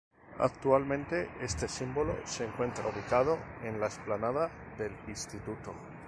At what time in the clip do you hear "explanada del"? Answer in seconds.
3.85-4.91